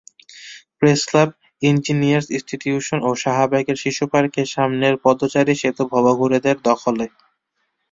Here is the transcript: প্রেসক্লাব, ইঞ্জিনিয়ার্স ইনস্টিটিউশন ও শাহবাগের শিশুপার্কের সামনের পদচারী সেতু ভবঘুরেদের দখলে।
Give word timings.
প্রেসক্লাব, 0.79 1.29
ইঞ্জিনিয়ার্স 1.61 2.27
ইনস্টিটিউশন 2.31 2.99
ও 3.01 3.19
শাহবাগের 3.23 3.77
শিশুপার্কের 3.83 4.47
সামনের 4.47 4.95
পদচারী 5.03 5.53
সেতু 5.61 5.83
ভবঘুরেদের 5.93 6.57
দখলে। 6.67 7.05